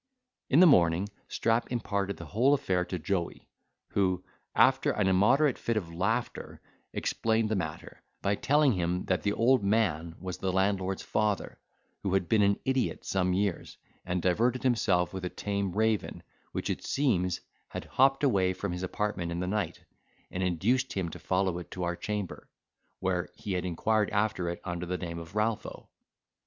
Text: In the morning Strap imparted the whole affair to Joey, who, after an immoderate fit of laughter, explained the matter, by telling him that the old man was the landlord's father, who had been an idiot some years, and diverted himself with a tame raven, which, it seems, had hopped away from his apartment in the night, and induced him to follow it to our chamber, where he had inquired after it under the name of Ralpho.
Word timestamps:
In 0.49 0.61
the 0.61 0.65
morning 0.65 1.09
Strap 1.27 1.71
imparted 1.71 2.17
the 2.17 2.25
whole 2.25 2.55
affair 2.55 2.83
to 2.85 2.97
Joey, 2.97 3.47
who, 3.89 4.23
after 4.55 4.89
an 4.89 5.07
immoderate 5.07 5.59
fit 5.59 5.77
of 5.77 5.93
laughter, 5.93 6.59
explained 6.91 7.49
the 7.49 7.55
matter, 7.55 8.01
by 8.23 8.33
telling 8.33 8.71
him 8.71 9.05
that 9.05 9.21
the 9.21 9.33
old 9.33 9.63
man 9.63 10.15
was 10.19 10.39
the 10.39 10.51
landlord's 10.51 11.03
father, 11.03 11.59
who 12.01 12.15
had 12.15 12.27
been 12.27 12.41
an 12.41 12.57
idiot 12.65 13.05
some 13.05 13.31
years, 13.33 13.77
and 14.03 14.23
diverted 14.23 14.63
himself 14.63 15.13
with 15.13 15.23
a 15.23 15.29
tame 15.29 15.71
raven, 15.71 16.23
which, 16.51 16.71
it 16.71 16.83
seems, 16.83 17.39
had 17.67 17.85
hopped 17.85 18.23
away 18.23 18.53
from 18.53 18.71
his 18.71 18.81
apartment 18.81 19.31
in 19.31 19.39
the 19.39 19.45
night, 19.45 19.83
and 20.31 20.41
induced 20.41 20.93
him 20.93 21.09
to 21.09 21.19
follow 21.19 21.59
it 21.59 21.69
to 21.69 21.83
our 21.83 21.95
chamber, 21.95 22.49
where 23.01 23.29
he 23.35 23.53
had 23.53 23.65
inquired 23.65 24.09
after 24.09 24.49
it 24.49 24.59
under 24.63 24.87
the 24.87 24.97
name 24.97 25.19
of 25.19 25.35
Ralpho. 25.35 25.89